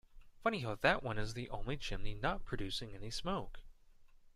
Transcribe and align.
Funny 0.41 0.61
how 0.61 0.73
that 0.73 1.03
one 1.03 1.19
is 1.19 1.35
the 1.35 1.47
only 1.51 1.77
chimney 1.77 2.15
not 2.15 2.43
producing 2.43 2.95
any 2.95 3.11
smoke. 3.11 3.59